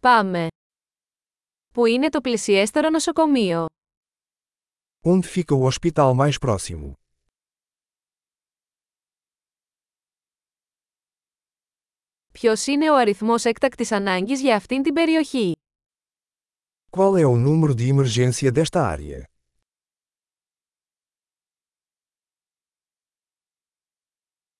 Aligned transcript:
Πάμε. 0.00 0.46
Πού 1.74 1.86
είναι 1.86 2.08
το 2.08 2.20
πλησιέστερο 2.20 2.90
νοσοκομείο; 2.90 3.66
Onde 5.06 5.22
fica 5.22 5.54
o 5.54 5.70
hospital 5.70 6.14
mais 6.14 6.32
próximo? 6.40 6.92
Ποιος 12.32 12.66
είναι 12.66 12.90
ο 12.90 12.96
αριθμός 12.96 13.44
έκτακτης 13.44 13.92
ανάγκης 13.92 14.40
για 14.40 14.56
αυτήν 14.56 14.82
την 14.82 14.94
περιοχή; 14.94 15.52
Qual 16.90 17.16
é 17.16 17.24
o 17.26 17.36
número 17.36 17.74
de 17.74 17.88
emergência 17.94 18.52
desta 18.52 18.80
área? 18.96 19.22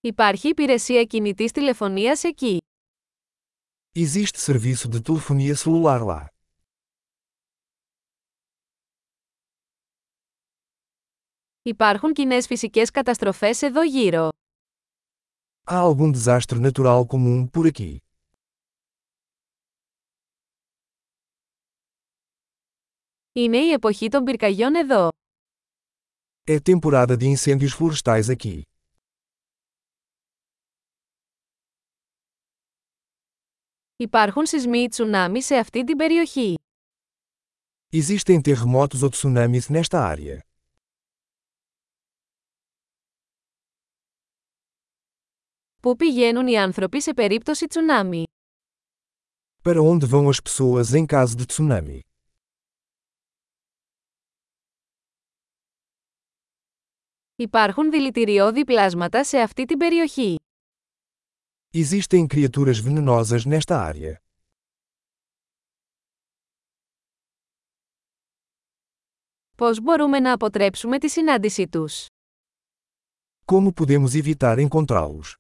Υπάρχει 0.00 0.48
υπηρεσία 0.48 1.05
κινητής 1.05 1.52
τηλεφωνίας 1.52 2.25
εκεί. 2.25 2.59
Existe 3.95 4.39
serviço 4.39 4.88
de 4.89 5.02
telefonia 5.02 5.55
celular 5.55 6.02
lá. 6.04 6.27
Υπάρχουν 11.62 12.13
κοινές 12.13 12.48
φυσικές 12.48 12.90
καταστροφές 12.90 13.62
εδώ 13.62 13.84
γύρω. 13.84 14.30
Há 15.63 15.77
algum 15.77 16.12
desastre 16.12 16.59
natural 16.59 17.05
comum 17.05 17.49
por 17.49 17.72
aqui? 17.72 17.98
Είναι 23.31 23.58
η 23.58 23.72
εποχή 23.72 24.08
των 24.09 24.23
πυρκαγιών 24.23 24.76
εδώ. 24.76 25.09
É 26.48 26.59
temporada 26.59 27.17
de 27.17 27.26
incêndios 27.26 27.73
florestais 27.73 28.30
aqui. 28.30 28.62
Υπάρχουν 34.01 34.47
σεισμοί 34.47 34.79
ή 34.79 34.88
τσουνάμι 34.88 35.43
σε 35.43 35.57
αυτή 35.57 35.84
την 35.84 35.97
περιοχή. 35.97 36.55
Existem 37.93 38.41
terremotos 38.41 39.02
ou 39.02 39.11
tsunamis 39.11 39.67
nesta 39.69 39.98
área. 40.14 40.39
Πού 45.83 45.97
πηγαίνουν 45.97 46.47
οι 46.47 46.59
άνθρωποι 46.59 47.03
σε 47.03 47.14
περίπτωση 47.14 47.67
τσουνάμι; 47.67 48.22
Para 49.62 49.83
onde 49.83 50.06
vão 50.06 50.28
as 50.28 50.41
pessoas 50.41 50.94
em 50.94 51.06
caso 51.06 51.37
de 51.37 51.47
tsunami? 51.47 52.00
Υπάρχουν 57.37 57.91
δηλητηριώδη 57.91 58.65
πλάσματα 58.65 59.25
σε 59.25 59.39
αυτή 59.39 59.65
την 59.65 59.78
περιοχή. 59.78 60.37
Existem 61.73 62.28
criaturas 62.28 62.80
venenosas 62.80 63.45
nesta 63.45 63.75
área. 63.81 64.22
Πώς 69.58 69.81
μπορούμε 69.81 70.19
να 70.19 70.33
αποτρέψουμε 70.33 71.00
τη 71.00 71.09
συνάντησή 71.09 71.67
τους? 71.67 72.06
Como 73.45 73.72
podemos 73.73 74.14
evitar 74.23 74.67
encontrá-los? 74.67 75.33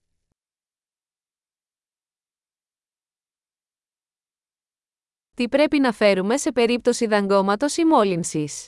Τι 5.35 5.49
πρέπει 5.49 5.79
να 5.79 5.91
φέρουμε 5.91 6.37
σε 6.37 6.51
περίπτωση 6.51 7.07
δαγκώματος 7.07 7.77
ή 7.77 7.85
μόλυνσης? 7.85 8.65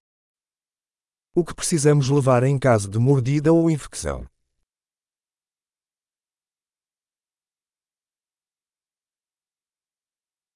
O 1.33 1.43
que 1.43 1.53
precisamos 1.53 2.09
levar 2.09 2.43
em 2.43 2.57
caso 2.57 2.89
de 2.89 2.99
mordida 2.99 3.51
ou 3.51 3.69
infecção? 3.69 4.25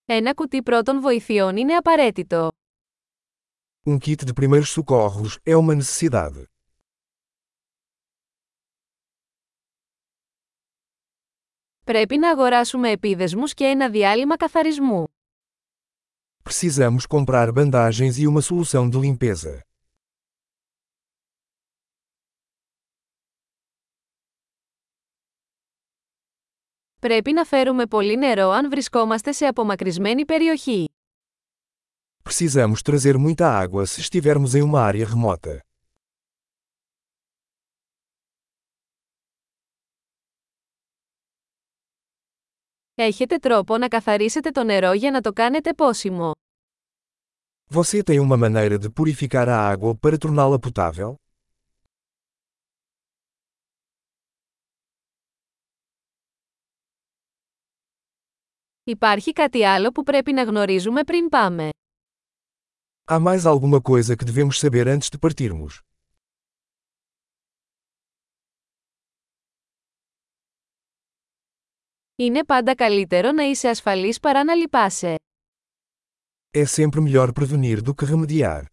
Ένα 0.05 0.33
κουτί 0.33 0.64
πρώτων 0.64 1.02
βοηθειών 1.02 1.58
είναι 1.58 1.75
απαραίτητο. 1.75 2.52
Um 3.86 3.97
kit 3.97 4.16
de 4.25 4.33
primeiros 4.33 4.69
socorros 4.75 5.38
é 5.44 5.55
uma 5.55 5.75
necessidade. 5.75 6.44
Πρέπει 11.86 12.17
να 12.17 12.30
αγοράσουμε 12.30 12.89
επίδεσμους 12.89 13.54
και 13.54 13.64
ένα 13.65 13.89
διάλειμμα 13.89 14.36
καθαρισμού. 14.37 15.04
Precisamos 16.43 17.05
comprar 17.08 17.52
bandagens 17.52 18.17
e 18.17 18.27
uma 18.27 18.42
solução 18.42 18.89
de 18.89 18.98
limpeza. 18.98 19.61
Πρέπει 27.05 27.33
να 27.33 27.45
φέρουμε 27.45 27.87
πολύ 27.87 28.17
νερό 28.17 28.48
αν 28.48 28.70
βρισκόμαστε 28.70 29.33
σε 29.33 29.47
απομακρυσμένη 29.47 30.25
περιοχή. 30.25 30.85
Precisamos 32.23 32.83
trazer 32.85 33.17
muita 33.17 33.47
água 33.63 33.87
se 33.87 34.01
estivermos 34.01 34.55
em 34.55 34.63
uma 34.63 34.81
área 34.81 35.07
remota. 35.07 35.59
Έχετε 42.95 43.36
τρόπο 43.36 43.79
να 43.79 43.89
καθαρίσετε 43.89 44.51
το 44.51 44.65
νερό 44.65 44.92
για 44.92 45.11
να 45.11 45.21
το 45.21 45.33
κάνετε 45.33 45.75
πόσιμο. 45.75 46.31
Você 47.71 48.03
tem 48.03 48.21
uma 48.21 48.36
maneira 48.36 48.79
de 48.79 48.91
purificar 48.91 49.48
a 49.48 49.59
água 49.73 49.95
para 49.95 50.19
torná-la 50.19 50.59
potável? 50.59 51.23
Υπάρχει 58.83 59.33
κάτι 59.33 59.65
άλλο 59.65 59.92
που 59.92 60.04
πρέπει 60.04 60.32
να 60.32 60.43
γνωρίζουμε 60.43 61.04
πριν 61.04 61.30
πάμε. 61.30 61.70
Há 63.11 63.20
mais 63.20 63.45
alguma 63.45 63.82
coisa 63.82 64.15
que 64.15 64.26
devemos 64.26 64.60
saber 64.60 64.87
antes 64.87 65.10
de 65.10 65.17
partirmos? 65.20 65.80
Είναι 72.15 72.45
πάντα 72.45 72.76
καλύτερο 72.76 73.32
να 73.32 73.43
είσαι 73.43 73.67
ασφαλής 73.70 74.20
παρά 74.20 74.43
να 74.43 74.55
λυπάσαι. 74.55 75.15
É 76.52 76.65
sempre 76.65 76.99
melhor 77.02 77.30
prevenir 77.33 77.82
do 77.82 77.93
que 77.95 78.05
remediar. 78.05 78.64